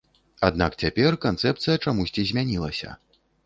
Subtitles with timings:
[0.47, 2.99] Аднак цяпер канцэпцыя чамусьці змянілася.